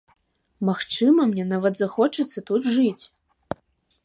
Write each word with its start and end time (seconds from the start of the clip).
Магчыма, 0.69 1.27
мне 1.33 1.45
нават 1.51 1.77
захочацца 1.83 2.39
тут 2.49 2.61
жыць. 2.79 3.03